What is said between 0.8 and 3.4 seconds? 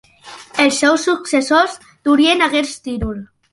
seus successors durien aquest títol.